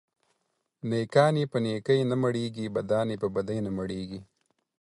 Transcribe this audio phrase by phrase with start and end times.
[0.89, 4.21] نيکان يې په نيکي نه مړېږي، بدان يې په بدي نه مړېږي.